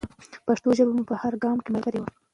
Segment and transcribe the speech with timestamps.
[0.47, 2.09] پښتو ژبه مو په هر ګام کې ملګرې وي.